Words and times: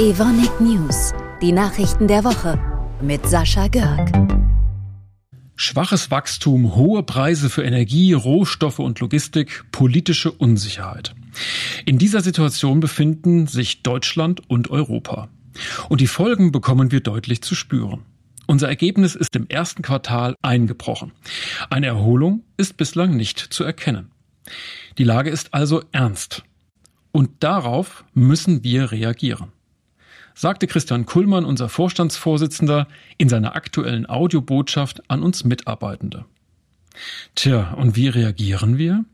Evonik 0.00 0.62
News, 0.62 1.12
die 1.42 1.52
Nachrichten 1.52 2.08
der 2.08 2.24
Woche 2.24 2.58
mit 3.02 3.26
Sascha 3.26 3.68
Görg. 3.68 4.10
Schwaches 5.56 6.10
Wachstum, 6.10 6.74
hohe 6.74 7.02
Preise 7.02 7.50
für 7.50 7.64
Energie, 7.64 8.14
Rohstoffe 8.14 8.78
und 8.78 8.98
Logistik, 9.00 9.66
politische 9.72 10.32
Unsicherheit. 10.32 11.14
In 11.84 11.98
dieser 11.98 12.22
Situation 12.22 12.80
befinden 12.80 13.46
sich 13.46 13.82
Deutschland 13.82 14.40
und 14.48 14.70
Europa. 14.70 15.28
Und 15.90 16.00
die 16.00 16.06
Folgen 16.06 16.50
bekommen 16.50 16.92
wir 16.92 17.00
deutlich 17.00 17.42
zu 17.42 17.54
spüren. 17.54 18.06
Unser 18.46 18.70
Ergebnis 18.70 19.14
ist 19.14 19.36
im 19.36 19.48
ersten 19.50 19.82
Quartal 19.82 20.34
eingebrochen. 20.40 21.12
Eine 21.68 21.88
Erholung 21.88 22.44
ist 22.56 22.78
bislang 22.78 23.18
nicht 23.18 23.38
zu 23.38 23.64
erkennen. 23.64 24.12
Die 24.96 25.04
Lage 25.04 25.28
ist 25.28 25.52
also 25.52 25.82
ernst. 25.92 26.42
Und 27.12 27.44
darauf 27.44 28.06
müssen 28.14 28.64
wir 28.64 28.92
reagieren 28.92 29.52
sagte 30.34 30.66
Christian 30.66 31.06
Kullmann, 31.06 31.44
unser 31.44 31.68
Vorstandsvorsitzender, 31.68 32.88
in 33.18 33.28
seiner 33.28 33.54
aktuellen 33.54 34.08
Audiobotschaft 34.08 35.02
an 35.08 35.22
uns 35.22 35.44
Mitarbeitende. 35.44 36.24
Tja, 37.34 37.72
und 37.74 37.96
wie 37.96 38.08
reagieren 38.08 38.78
wir? 38.78 39.04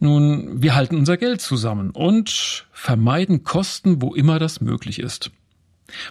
Nun, 0.00 0.62
wir 0.62 0.74
halten 0.74 0.96
unser 0.96 1.16
Geld 1.16 1.40
zusammen 1.40 1.90
und 1.90 2.66
vermeiden 2.72 3.42
Kosten, 3.42 4.02
wo 4.02 4.14
immer 4.14 4.38
das 4.38 4.60
möglich 4.60 4.98
ist. 4.98 5.30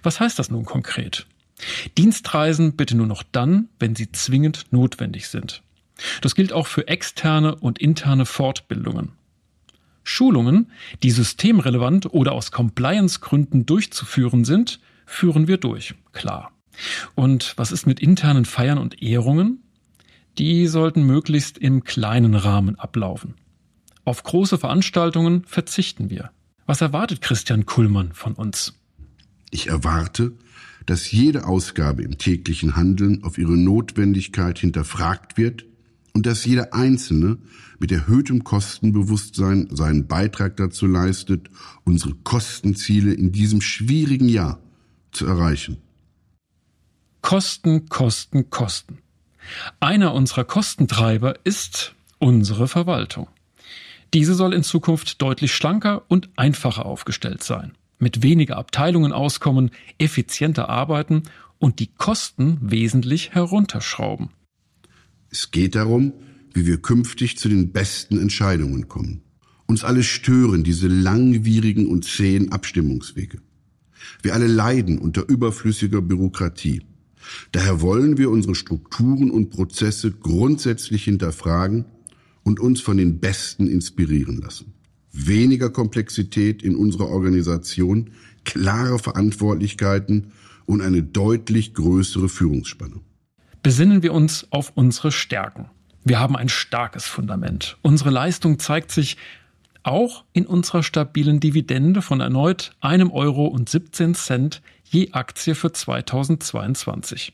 Was 0.02 0.20
heißt 0.20 0.40
das 0.40 0.50
nun 0.50 0.66
konkret? 0.66 1.28
Dienstreisen 1.98 2.76
bitte 2.76 2.96
nur 2.96 3.08
noch 3.08 3.24
dann, 3.24 3.70
wenn 3.80 3.96
sie 3.96 4.12
zwingend 4.12 4.66
notwendig 4.72 5.28
sind. 5.28 5.62
Das 6.22 6.36
gilt 6.36 6.54
auch 6.54 6.68
für 6.68 6.88
externe 6.88 7.56
und 7.56 7.80
interne 7.80 8.26
Fortbildungen. 8.26 9.12
Schulungen, 10.04 10.72
die 11.02 11.12
systemrelevant 11.12 12.14
oder 12.14 12.34
aus 12.34 12.52
Compliance-Gründen 12.52 13.66
durchzuführen 13.66 14.46
sind, 14.46 14.80
führen 15.06 15.48
wir 15.48 15.58
durch, 15.58 15.96
klar. 16.12 16.52
Und 17.16 17.54
was 17.58 17.72
ist 17.72 17.86
mit 17.86 18.00
internen 18.00 18.46
Feiern 18.46 18.78
und 18.78 19.02
Ehrungen? 19.02 19.64
Die 20.38 20.68
sollten 20.68 21.04
möglichst 21.04 21.58
im 21.58 21.84
kleinen 21.84 22.36
Rahmen 22.36 22.80
ablaufen. 22.80 23.36
Auf 24.06 24.24
große 24.24 24.58
Veranstaltungen 24.58 25.44
verzichten 25.46 26.10
wir. 26.10 26.32
Was 26.66 26.82
erwartet 26.82 27.22
Christian 27.22 27.66
Kullmann 27.66 28.14
von 28.14 28.34
uns? 28.34 28.74
Ich 29.52 29.68
erwarte, 29.68 30.34
dass 30.86 31.12
jede 31.12 31.46
Ausgabe 31.46 32.04
im 32.04 32.18
täglichen 32.18 32.76
Handeln 32.76 33.24
auf 33.24 33.38
ihre 33.38 33.58
Notwendigkeit 33.58 34.60
hinterfragt 34.60 35.38
wird 35.38 35.66
und 36.14 36.26
dass 36.26 36.46
jeder 36.46 36.74
Einzelne 36.74 37.38
mit 37.80 37.92
erhöhtem 37.92 38.44
Kostenbewusstsein 38.44 39.68
seinen 39.72 40.08
Beitrag 40.08 40.58
dazu 40.58 40.86
leistet, 40.86 41.50
unsere 41.84 42.14
Kostenziele 42.14 43.14
in 43.14 43.32
diesem 43.32 43.62
schwierigen 43.62 44.30
Jahr 44.30 44.60
zu 45.12 45.26
erreichen. 45.26 45.78
Kosten, 47.22 47.88
Kosten, 47.90 48.50
Kosten. 48.50 49.00
Einer 49.80 50.14
unserer 50.14 50.44
Kostentreiber 50.44 51.36
ist 51.44 51.96
unsere 52.20 52.68
Verwaltung. 52.68 53.28
Diese 54.14 54.36
soll 54.36 54.54
in 54.54 54.64
Zukunft 54.64 55.22
deutlich 55.22 55.54
schlanker 55.54 56.04
und 56.08 56.30
einfacher 56.36 56.86
aufgestellt 56.86 57.44
sein, 57.44 57.74
mit 57.98 58.22
weniger 58.22 58.58
Abteilungen 58.58 59.12
auskommen, 59.12 59.72
effizienter 59.98 60.70
arbeiten 60.70 61.24
und 61.58 61.80
die 61.80 61.88
Kosten 61.88 62.60
wesentlich 62.62 63.32
herunterschrauben. 63.32 64.30
Es 65.34 65.50
geht 65.50 65.74
darum, 65.74 66.14
wie 66.54 66.68
wir 66.68 66.78
künftig 66.78 67.40
zu 67.40 67.50
den 67.50 67.72
besten 67.72 68.20
Entscheidungen 68.20 68.88
kommen. 68.88 69.24
Uns 69.66 69.84
alle 69.84 70.04
stören 70.04 70.64
diese 70.64 70.88
langwierigen 70.88 71.88
und 71.88 72.06
zähen 72.06 72.52
Abstimmungswege. 72.52 73.40
Wir 74.22 74.36
alle 74.36 74.46
leiden 74.46 75.00
unter 75.00 75.28
überflüssiger 75.28 76.04
Bürokratie. 76.04 76.84
Daher 77.52 77.82
wollen 77.82 78.20
wir 78.20 78.30
unsere 78.30 78.54
Strukturen 78.54 79.32
und 79.32 79.50
Prozesse 79.50 80.12
grundsätzlich 80.12 81.06
hinterfragen 81.06 81.86
und 82.44 82.60
uns 82.60 82.80
von 82.82 82.98
den 82.98 83.20
Besten 83.20 83.66
inspirieren 83.66 84.38
lassen. 84.38 84.74
Weniger 85.14 85.72
Komplexität 85.72 86.62
in 86.62 86.76
unserer 86.76 87.08
Organisation, 87.08 88.12
klare 88.44 89.00
Verantwortlichkeiten 89.00 90.28
und 90.68 90.82
eine 90.82 91.02
deutlich 91.02 91.74
größere 91.74 92.30
Führungsspanne 92.30 93.02
besinnen 93.64 94.04
wir 94.04 94.14
uns 94.14 94.48
auf 94.52 94.74
unsere 94.76 95.12
Stärken. 95.12 95.70
Wir 96.04 96.20
haben 96.20 96.36
ein 96.36 96.50
starkes 96.50 97.06
Fundament. 97.06 97.78
Unsere 97.82 98.10
Leistung 98.10 98.60
zeigt 98.60 98.92
sich 98.92 99.18
auch 99.84 100.24
in 100.34 100.46
unserer 100.46 100.84
stabilen 100.84 101.40
Dividende 101.40 102.02
von 102.02 102.22
erneut 102.22 102.72
einem 102.82 103.12
Euro 103.12 103.48
und 103.48 103.70
17 103.70 104.16
Cent 104.16 104.62
je 104.84 105.12
Aktie 105.14 105.56
für 105.56 105.72
2022. 105.72 107.34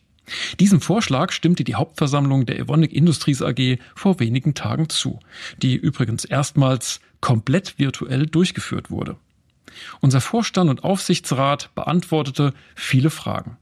Diesem 0.60 0.82
Vorschlag 0.82 1.32
stimmte 1.32 1.64
die 1.64 1.76
Hauptversammlung 1.76 2.46
der 2.46 2.60
Evonik 2.60 2.94
Industries 2.94 3.42
AG 3.42 3.80
vor 3.96 4.20
wenigen 4.20 4.54
Tagen 4.54 4.90
zu, 4.90 5.20
die 5.62 5.76
übrigens 5.76 6.26
erstmals 6.26 7.00
komplett 7.22 7.80
virtuell 7.80 8.28
durchgeführt 8.28 8.92
wurde. 8.92 9.18
Unser 10.00 10.22
Vorstand 10.22 10.70
und 10.70 10.84
Aufsichtsrat 10.84 11.74
beantwortete 11.76 12.54
viele 12.76 13.10
Fragen. 13.10 13.58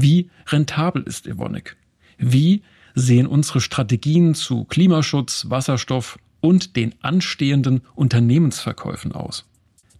Wie 0.00 0.30
rentabel 0.46 1.02
ist 1.02 1.26
Evonik? 1.26 1.76
Wie 2.18 2.62
sehen 2.94 3.26
unsere 3.26 3.60
Strategien 3.60 4.36
zu 4.36 4.62
Klimaschutz, 4.62 5.46
Wasserstoff 5.48 6.20
und 6.40 6.76
den 6.76 6.94
anstehenden 7.02 7.80
Unternehmensverkäufen 7.96 9.10
aus? 9.10 9.44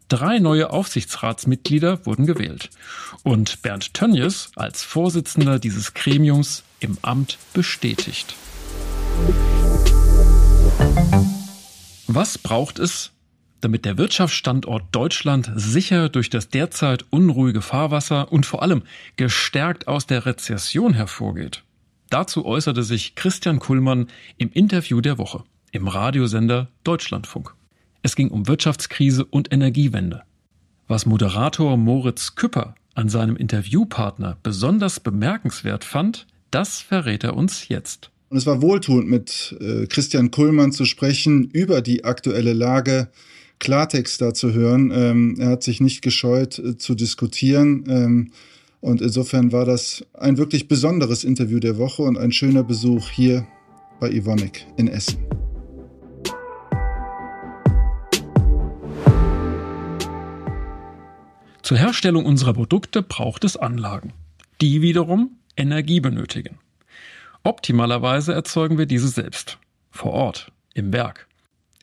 Drei 0.06 0.38
neue 0.38 0.70
Aufsichtsratsmitglieder 0.70 2.06
wurden 2.06 2.26
gewählt 2.26 2.70
und 3.25 3.60
Bernd 3.62 3.92
Tönjes 3.92 4.53
als 4.54 4.84
Vorsitzender 4.84 5.58
dieses 5.58 5.94
Gremiums 5.94 6.62
im 6.78 6.97
Amt 7.03 7.37
bestätigt. 7.53 8.37
Was 12.06 12.38
braucht 12.38 12.78
es, 12.78 13.10
damit 13.60 13.84
der 13.84 13.98
Wirtschaftsstandort 13.98 14.84
Deutschland 14.92 15.50
sicher 15.54 16.08
durch 16.08 16.30
das 16.30 16.48
derzeit 16.48 17.04
unruhige 17.10 17.62
Fahrwasser 17.62 18.32
und 18.32 18.46
vor 18.46 18.62
allem 18.62 18.82
gestärkt 19.16 19.88
aus 19.88 20.06
der 20.06 20.26
Rezession 20.26 20.94
hervorgeht. 20.94 21.64
Dazu 22.10 22.46
äußerte 22.46 22.82
sich 22.82 23.14
Christian 23.14 23.58
Kullmann 23.58 24.08
im 24.36 24.50
Interview 24.52 25.00
der 25.00 25.19
Woche 25.19 25.44
im 25.72 25.88
Radiosender 25.88 26.69
Deutschlandfunk. 26.84 27.54
Es 28.02 28.16
ging 28.16 28.28
um 28.30 28.46
Wirtschaftskrise 28.46 29.24
und 29.24 29.52
Energiewende. 29.52 30.22
Was 30.86 31.04
Moderator 31.04 31.76
Moritz 31.76 32.34
Küpper 32.34 32.75
an 32.94 33.08
seinem 33.08 33.36
Interviewpartner 33.36 34.38
besonders 34.42 35.00
bemerkenswert 35.00 35.84
fand, 35.84 36.26
das 36.50 36.80
verrät 36.80 37.25
er 37.25 37.36
uns 37.36 37.69
jetzt. 37.69 38.10
Und 38.30 38.38
es 38.38 38.46
war 38.46 38.62
wohltuend, 38.62 39.08
mit 39.08 39.56
äh, 39.60 39.86
Christian 39.86 40.30
Kullmann 40.30 40.72
zu 40.72 40.84
sprechen 40.84 41.50
über 41.50 41.82
die 41.82 42.04
aktuelle 42.04 42.52
Lage 42.52 43.08
Klartext 43.58 44.20
da 44.20 44.34
zu 44.34 44.52
hören. 44.52 44.92
Ähm, 44.94 45.36
er 45.38 45.48
hat 45.50 45.62
sich 45.62 45.80
nicht 45.80 46.02
gescheut 46.02 46.58
äh, 46.58 46.76
zu 46.76 46.94
diskutieren. 46.94 47.84
Ähm, 47.88 48.32
und 48.80 49.00
insofern 49.00 49.50
war 49.52 49.64
das 49.64 50.04
ein 50.14 50.38
wirklich 50.38 50.69
besonderes 50.69 51.24
Interview 51.24 51.58
der 51.58 51.78
Woche 51.78 52.02
und 52.02 52.16
ein 52.16 52.32
schöner 52.32 52.62
Besuch 52.62 53.10
hier 53.10 53.46
bei 54.00 54.10
Ivonik 54.10 54.66
in 54.76 54.88
Essen. 54.88 55.19
Zur 61.62 61.76
Herstellung 61.76 62.25
unserer 62.25 62.54
Produkte 62.54 63.02
braucht 63.02 63.44
es 63.44 63.56
Anlagen, 63.56 64.14
die 64.62 64.80
wiederum 64.80 65.36
Energie 65.54 66.00
benötigen. 66.00 66.58
Optimalerweise 67.42 68.32
erzeugen 68.32 68.78
wir 68.78 68.86
diese 68.86 69.08
selbst, 69.08 69.58
vor 69.90 70.12
Ort, 70.12 70.52
im 70.72 70.93
Werk. 70.93 71.27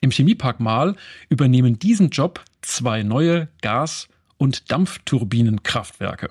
Im 0.05 0.11
Chemiepark 0.11 0.59
Mahl 0.59 0.95
übernehmen 1.29 1.79
diesen 1.79 2.11
Job 2.11 2.45
zwei 2.61 3.01
neue 3.01 3.47
Gas- 3.61 4.07
und 4.37 4.71
Dampfturbinenkraftwerke. 4.71 6.29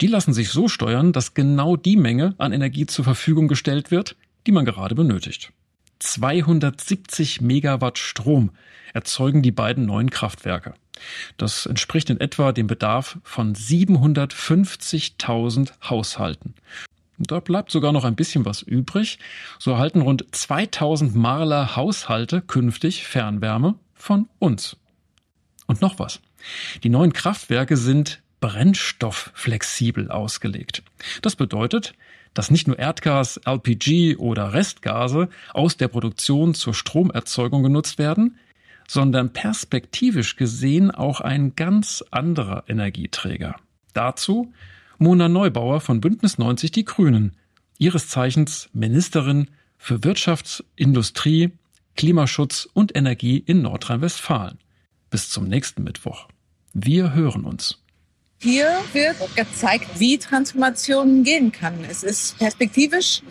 Die 0.00 0.06
lassen 0.06 0.32
sich 0.32 0.48
so 0.48 0.68
steuern, 0.68 1.12
dass 1.12 1.34
genau 1.34 1.76
die 1.76 1.98
Menge 1.98 2.34
an 2.38 2.54
Energie 2.54 2.86
zur 2.86 3.04
Verfügung 3.04 3.46
gestellt 3.46 3.90
wird, 3.90 4.16
die 4.46 4.52
man 4.52 4.64
gerade 4.64 4.94
benötigt. 4.94 5.52
270 5.98 7.42
Megawatt 7.42 7.98
Strom 7.98 8.52
erzeugen 8.94 9.42
die 9.42 9.52
beiden 9.52 9.84
neuen 9.84 10.08
Kraftwerke. 10.08 10.72
Das 11.36 11.66
entspricht 11.66 12.08
in 12.08 12.20
etwa 12.20 12.52
dem 12.52 12.68
Bedarf 12.68 13.18
von 13.22 13.54
750.000 13.54 15.90
Haushalten. 15.90 16.54
Da 17.18 17.40
bleibt 17.40 17.70
sogar 17.70 17.92
noch 17.92 18.04
ein 18.04 18.16
bisschen 18.16 18.44
was 18.44 18.62
übrig. 18.62 19.18
So 19.58 19.72
erhalten 19.72 20.00
rund 20.00 20.24
2000 20.32 21.14
Marler 21.14 21.76
Haushalte 21.76 22.40
künftig 22.40 23.06
Fernwärme 23.06 23.76
von 23.94 24.28
uns. 24.38 24.76
Und 25.66 25.80
noch 25.80 25.98
was. 25.98 26.20
Die 26.82 26.90
neuen 26.90 27.12
Kraftwerke 27.12 27.76
sind 27.76 28.20
brennstoffflexibel 28.40 30.10
ausgelegt. 30.10 30.82
Das 31.22 31.36
bedeutet, 31.36 31.94
dass 32.34 32.50
nicht 32.50 32.66
nur 32.66 32.78
Erdgas, 32.78 33.40
LPG 33.46 34.16
oder 34.16 34.52
Restgase 34.52 35.28
aus 35.52 35.76
der 35.76 35.88
Produktion 35.88 36.52
zur 36.52 36.74
Stromerzeugung 36.74 37.62
genutzt 37.62 37.98
werden, 37.98 38.38
sondern 38.86 39.32
perspektivisch 39.32 40.36
gesehen 40.36 40.90
auch 40.90 41.20
ein 41.20 41.54
ganz 41.56 42.04
anderer 42.10 42.64
Energieträger. 42.68 43.56
Dazu 43.94 44.52
Mona 44.98 45.28
Neubauer 45.28 45.80
von 45.80 46.00
Bündnis 46.00 46.38
90 46.38 46.70
Die 46.70 46.84
Grünen, 46.84 47.36
ihres 47.78 48.08
Zeichens 48.08 48.68
Ministerin 48.72 49.48
für 49.76 50.04
Wirtschaft, 50.04 50.64
Industrie, 50.76 51.52
Klimaschutz 51.96 52.68
und 52.72 52.96
Energie 52.96 53.38
in 53.38 53.62
Nordrhein-Westfalen. 53.62 54.58
Bis 55.10 55.30
zum 55.30 55.48
nächsten 55.48 55.84
Mittwoch. 55.84 56.28
Wir 56.72 57.14
hören 57.14 57.44
uns. 57.44 57.78
Hier 58.40 58.80
wird 58.92 59.16
gezeigt, 59.36 59.88
wie 59.98 60.18
Transformation 60.18 61.22
gehen 61.22 61.50
kann. 61.50 61.84
Es 61.88 62.02
ist 62.02 62.38
perspektivisch 62.38 63.22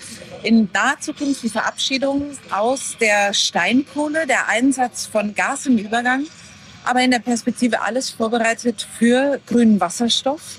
in 0.43 0.69
naher 0.73 0.99
Zukunft 0.99 1.43
die 1.43 1.49
Verabschiedung 1.49 2.31
aus 2.49 2.97
der 2.99 3.33
Steinkohle, 3.33 4.25
der 4.25 4.47
Einsatz 4.47 5.05
von 5.05 5.35
Gas 5.35 5.67
im 5.67 5.77
Übergang, 5.77 6.25
aber 6.83 7.03
in 7.03 7.11
der 7.11 7.19
Perspektive 7.19 7.81
alles 7.81 8.09
vorbereitet 8.09 8.87
für 8.97 9.39
grünen 9.45 9.79
Wasserstoff. 9.79 10.57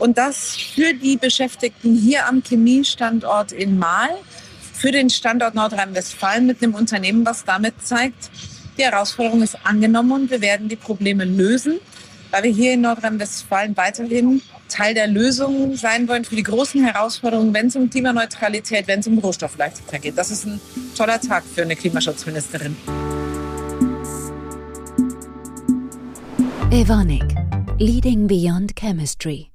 Und 0.00 0.16
das 0.16 0.56
für 0.56 0.94
die 0.94 1.18
Beschäftigten 1.18 1.94
hier 1.94 2.26
am 2.26 2.42
Chemiestandort 2.42 3.52
in 3.52 3.78
Mahl, 3.78 4.08
für 4.72 4.90
den 4.90 5.10
Standort 5.10 5.54
Nordrhein-Westfalen 5.54 6.46
mit 6.46 6.62
einem 6.62 6.74
Unternehmen, 6.74 7.26
was 7.26 7.44
damit 7.44 7.74
zeigt, 7.84 8.30
die 8.78 8.82
Herausforderung 8.82 9.42
ist 9.42 9.58
angenommen 9.62 10.12
und 10.12 10.30
wir 10.30 10.40
werden 10.40 10.70
die 10.70 10.76
Probleme 10.76 11.26
lösen, 11.26 11.80
weil 12.30 12.44
wir 12.44 12.50
hier 12.50 12.72
in 12.72 12.80
Nordrhein-Westfalen 12.80 13.76
weiterhin 13.76 14.40
Teil 14.70 14.94
der 14.94 15.06
Lösung 15.06 15.76
sein 15.76 16.08
wollen 16.08 16.24
für 16.24 16.36
die 16.36 16.44
großen 16.44 16.82
Herausforderungen, 16.82 17.52
wenn 17.52 17.66
es 17.66 17.76
um 17.76 17.90
Klimaneutralität, 17.90 18.88
wenn 18.88 19.00
es 19.00 19.06
um 19.06 19.18
Rohstoffleichtigkeit 19.18 20.00
geht. 20.00 20.16
Das 20.16 20.30
ist 20.30 20.46
ein 20.46 20.60
toller 20.96 21.20
Tag 21.20 21.44
für 21.44 21.60
eine 21.60 21.76
Klimaschutzministerin. 21.76 22.74
Evonik, 26.70 27.34
Leading 27.78 28.26
Beyond 28.28 28.74
Chemistry. 28.76 29.50